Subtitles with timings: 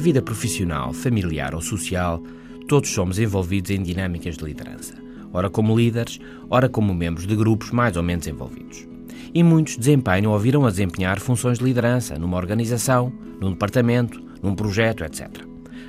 [0.00, 2.22] vida profissional, familiar ou social,
[2.68, 4.94] todos somos envolvidos em dinâmicas de liderança,
[5.32, 6.18] ora como líderes,
[6.50, 8.86] ora como membros de grupos mais ou menos envolvidos.
[9.32, 14.54] E muitos desempenham ou viram a desempenhar funções de liderança numa organização, num departamento, num
[14.54, 15.28] projeto, etc.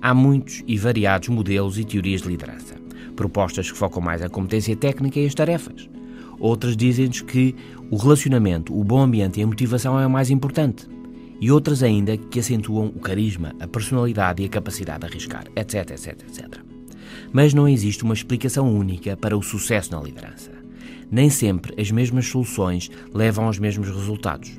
[0.00, 2.74] Há muitos e variados modelos e teorias de liderança.
[3.16, 5.88] Propostas que focam mais a competência técnica e as tarefas.
[6.38, 7.54] Outras dizem-nos que
[7.90, 10.86] o relacionamento, o bom ambiente e a motivação é o mais importante.
[11.40, 15.90] E outras ainda que acentuam o carisma, a personalidade e a capacidade de arriscar, etc,
[15.90, 16.60] etc, etc.
[17.32, 20.50] Mas não existe uma explicação única para o sucesso na liderança.
[21.10, 24.50] Nem sempre as mesmas soluções levam aos mesmos resultados.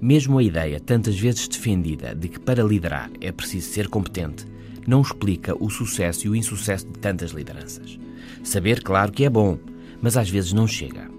[0.00, 4.46] Mesmo a ideia, tantas vezes defendida, de que para liderar é preciso ser competente,
[4.86, 7.98] não explica o sucesso e o insucesso de tantas lideranças.
[8.42, 9.58] Saber, claro que é bom,
[10.00, 11.10] mas às vezes não chega.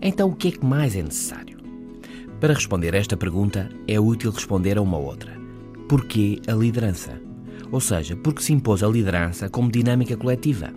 [0.00, 1.51] Então, o que é que mais é necessário?
[2.42, 5.40] Para responder a esta pergunta, é útil responder a uma outra.
[5.88, 7.22] Porquê a liderança?
[7.70, 10.72] Ou seja, porque se impôs a liderança como dinâmica coletiva.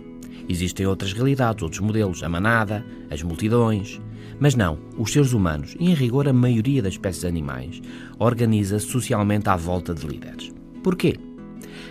[0.48, 4.00] Existem outras realidades, outros modelos, a manada, as multidões.
[4.38, 7.82] Mas não, os seres humanos, e em rigor a maioria das espécies animais,
[8.16, 10.52] organiza-se socialmente à volta de líderes.
[10.84, 11.16] Porquê?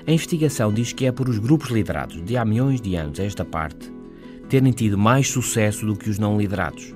[0.07, 3.25] A investigação diz que é por os grupos liderados de há milhões de anos a
[3.25, 3.91] esta parte
[4.47, 6.95] terem tido mais sucesso do que os não liderados.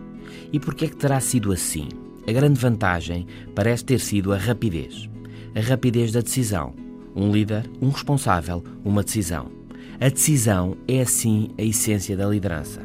[0.53, 1.89] E por que é que terá sido assim?
[2.29, 5.09] A grande vantagem parece ter sido a rapidez.
[5.55, 6.75] A rapidez da decisão.
[7.15, 9.47] Um líder, um responsável, uma decisão.
[9.99, 12.81] A decisão é assim a essência da liderança.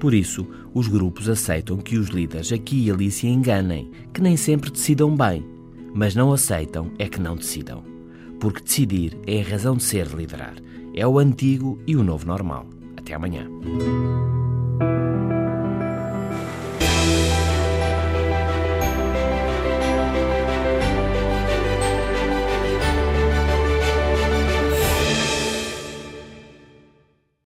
[0.00, 4.38] Por isso, os grupos aceitam que os líderes aqui e ali se enganem, que nem
[4.38, 5.44] sempre decidam bem,
[5.92, 7.84] mas não aceitam é que não decidam.
[8.40, 10.54] Porque decidir é a razão de ser de liderar.
[10.94, 12.66] É o antigo e o novo normal.
[12.96, 13.50] Até amanhã.